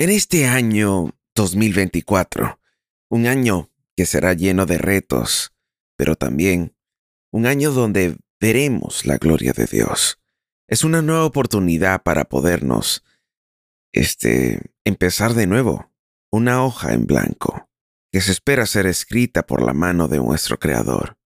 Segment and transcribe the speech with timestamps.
[0.00, 2.60] En este año 2024,
[3.10, 5.52] un año que será lleno de retos,
[5.96, 6.76] pero también
[7.32, 10.20] un año donde veremos la gloria de Dios.
[10.68, 13.02] Es una nueva oportunidad para podernos
[13.92, 15.92] este empezar de nuevo,
[16.30, 17.68] una hoja en blanco
[18.12, 21.18] que se espera ser escrita por la mano de nuestro creador.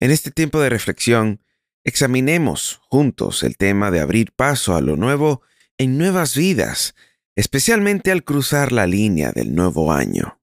[0.00, 1.44] En este tiempo de reflexión,
[1.84, 5.42] examinemos juntos el tema de abrir paso a lo nuevo
[5.76, 6.96] en nuevas vidas
[7.38, 10.40] especialmente al cruzar la línea del nuevo año.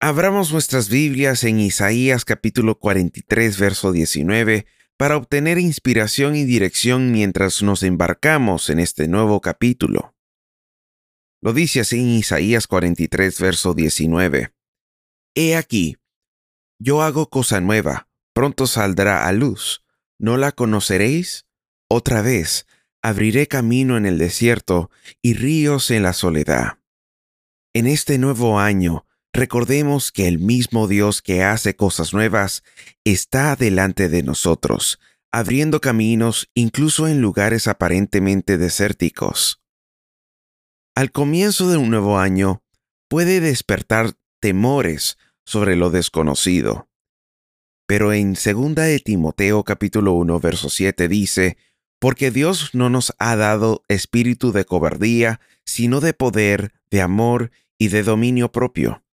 [0.00, 7.62] Abramos nuestras Biblias en Isaías capítulo 43, verso 19, para obtener inspiración y dirección mientras
[7.62, 10.16] nos embarcamos en este nuevo capítulo.
[11.40, 14.52] Lo dice así en Isaías 43, verso 19.
[15.36, 15.96] He aquí,
[16.80, 19.84] yo hago cosa nueva, pronto saldrá a luz,
[20.18, 21.46] ¿no la conoceréis?
[21.88, 22.66] Otra vez,
[23.02, 26.78] abriré camino en el desierto y ríos en la soledad.
[27.74, 32.62] En este nuevo año, recordemos que el mismo Dios que hace cosas nuevas
[33.04, 35.00] está delante de nosotros,
[35.32, 39.62] abriendo caminos incluso en lugares aparentemente desérticos.
[40.94, 42.62] Al comienzo de un nuevo año,
[43.08, 46.88] puede despertar temores sobre lo desconocido.
[47.86, 51.56] Pero en 2 de Timoteo capítulo 1 verso 7 dice,
[52.02, 57.90] porque Dios no nos ha dado espíritu de cobardía, sino de poder, de amor y
[57.90, 59.04] de dominio propio.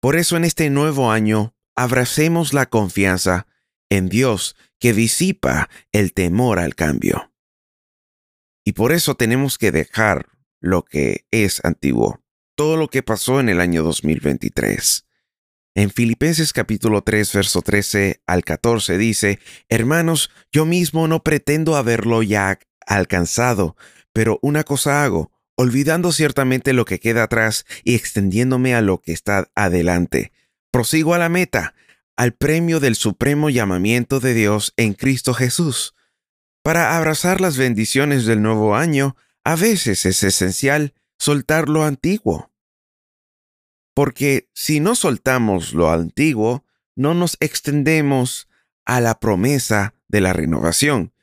[0.00, 3.48] Por eso en este nuevo año, abracemos la confianza
[3.90, 7.32] en Dios que disipa el temor al cambio.
[8.64, 10.28] Y por eso tenemos que dejar
[10.60, 12.22] lo que es antiguo,
[12.54, 15.05] todo lo que pasó en el año 2023.
[15.76, 22.22] En Filipenses capítulo 3, verso 13 al 14 dice, Hermanos, yo mismo no pretendo haberlo
[22.22, 23.76] ya alcanzado,
[24.14, 29.12] pero una cosa hago, olvidando ciertamente lo que queda atrás y extendiéndome a lo que
[29.12, 30.32] está adelante.
[30.70, 31.74] Prosigo a la meta,
[32.16, 35.92] al premio del supremo llamamiento de Dios en Cristo Jesús.
[36.62, 39.14] Para abrazar las bendiciones del nuevo año,
[39.44, 42.50] a veces es esencial soltar lo antiguo
[43.96, 48.46] porque si no soltamos lo antiguo, no nos extendemos
[48.84, 51.14] a la promesa de la renovación,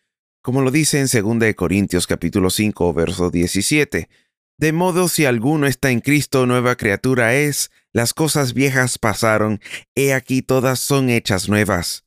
[0.42, 1.06] como lo dice en
[1.40, 4.10] 2 Corintios capítulo 5, verso 17.
[4.58, 9.62] De modo si alguno está en Cristo, nueva criatura es, las cosas viejas pasaron,
[9.94, 12.06] he aquí todas son hechas nuevas.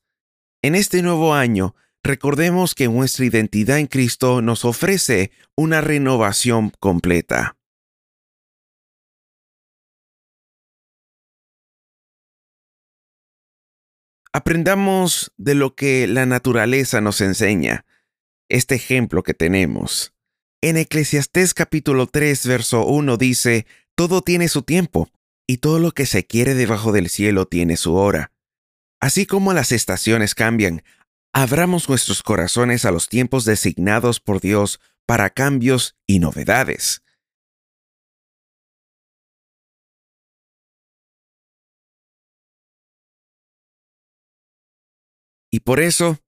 [0.61, 7.56] En este nuevo año, recordemos que nuestra identidad en Cristo nos ofrece una renovación completa.
[14.37, 17.87] Aprendamos de lo que la naturaleza nos enseña,
[18.49, 20.13] este ejemplo que tenemos.
[20.61, 23.65] En Eclesiastés capítulo 3, verso 1 dice,
[23.95, 25.09] Todo tiene su tiempo,
[25.47, 28.31] y todo lo que se quiere debajo del cielo tiene su hora.
[29.01, 30.83] Así como las estaciones cambian,
[31.33, 37.01] abramos nuestros corazones a los tiempos designados por Dios para cambios y novedades.
[45.57, 46.19] Y por eso,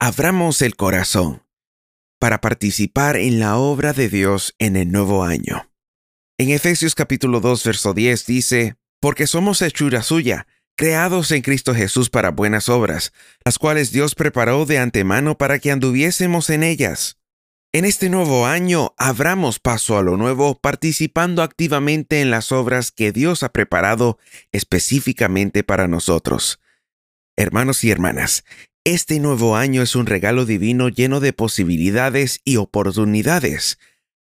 [0.00, 1.44] abramos el corazón
[2.18, 5.70] para participar en la obra de Dios en el nuevo año.
[6.38, 12.10] En Efesios capítulo 2, verso 10 dice, Porque somos hechura suya, creados en Cristo Jesús
[12.10, 13.12] para buenas obras,
[13.44, 17.16] las cuales Dios preparó de antemano para que anduviésemos en ellas.
[17.72, 23.12] En este nuevo año abramos paso a lo nuevo participando activamente en las obras que
[23.12, 24.18] Dios ha preparado
[24.50, 26.58] específicamente para nosotros.
[27.38, 28.42] Hermanos y hermanas,
[28.82, 33.78] este nuevo año es un regalo divino lleno de posibilidades y oportunidades.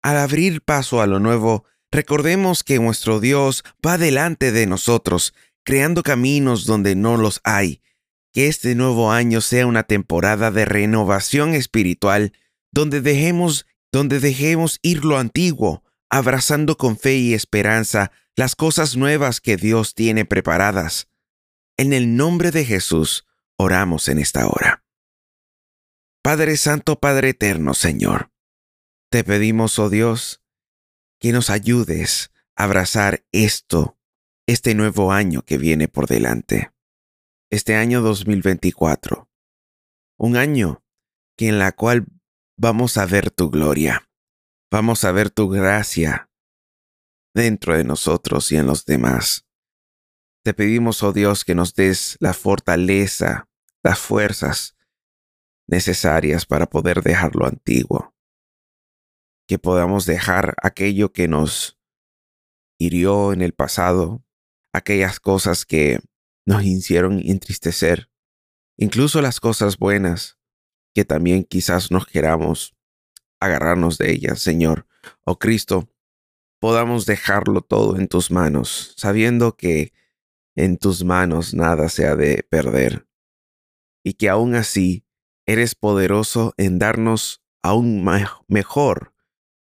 [0.02, 5.32] Al abrir paso a lo nuevo, recordemos que nuestro Dios va delante de nosotros,
[5.64, 7.80] creando caminos donde no los hay.
[8.34, 12.34] Que este nuevo año sea una temporada de renovación espiritual,
[12.72, 19.40] donde dejemos, donde dejemos ir lo antiguo, abrazando con fe y esperanza las cosas nuevas
[19.40, 21.07] que Dios tiene preparadas.
[21.80, 23.24] En el nombre de Jesús,
[23.56, 24.84] oramos en esta hora.
[26.24, 28.32] Padre Santo, Padre Eterno, Señor,
[29.10, 30.42] te pedimos, oh Dios,
[31.20, 33.96] que nos ayudes a abrazar esto,
[34.48, 36.72] este nuevo año que viene por delante,
[37.48, 39.30] este año 2024,
[40.18, 40.82] un año
[41.36, 42.06] que en la cual
[42.56, 44.10] vamos a ver tu gloria,
[44.68, 46.28] vamos a ver tu gracia
[47.34, 49.47] dentro de nosotros y en los demás.
[50.48, 53.50] Te pedimos, oh Dios, que nos des la fortaleza,
[53.82, 54.78] las fuerzas
[55.66, 58.14] necesarias para poder dejar lo antiguo.
[59.46, 61.78] que podamos dejar aquello que nos
[62.78, 64.24] hirió en el pasado,
[64.72, 66.00] aquellas cosas que
[66.46, 68.10] nos hicieron entristecer,
[68.78, 70.38] incluso las cosas buenas
[70.94, 72.74] que también quizás nos queramos
[73.38, 74.86] agarrarnos de ellas, Señor.
[75.26, 75.90] Oh Cristo,
[76.58, 79.92] podamos dejarlo todo en tus manos, sabiendo que
[80.58, 83.06] en tus manos nada se ha de perder,
[84.04, 85.06] y que aún así
[85.46, 88.04] eres poderoso en darnos aún
[88.48, 89.14] mejor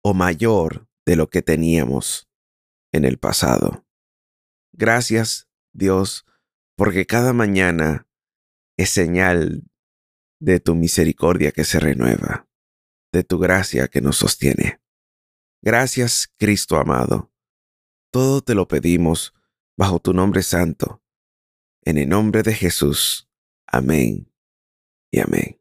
[0.03, 2.31] o mayor de lo que teníamos
[2.91, 3.87] en el pasado.
[4.73, 6.25] Gracias, Dios,
[6.75, 8.09] porque cada mañana
[8.79, 9.65] es señal
[10.41, 12.49] de tu misericordia que se renueva,
[13.13, 14.81] de tu gracia que nos sostiene.
[15.63, 17.31] Gracias, Cristo amado.
[18.11, 19.35] Todo te lo pedimos
[19.79, 21.01] bajo tu nombre santo.
[21.83, 23.31] En el nombre de Jesús.
[23.65, 24.31] Amén
[25.11, 25.61] y amén.